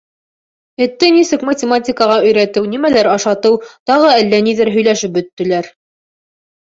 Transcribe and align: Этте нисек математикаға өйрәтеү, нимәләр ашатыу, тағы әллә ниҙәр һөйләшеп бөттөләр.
Этте 0.85 1.09
нисек 1.17 1.43
математикаға 1.49 2.15
өйрәтеү, 2.23 2.63
нимәләр 2.71 3.09
ашатыу, 3.11 3.59
тағы 3.91 4.07
әллә 4.23 4.39
ниҙәр 4.47 4.73
һөйләшеп 4.77 5.15
бөттөләр. 5.19 5.71